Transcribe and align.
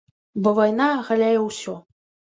Бо 0.47 0.53
вайна 0.61 0.89
агаляе 0.97 1.39
ўсё. 1.47 1.81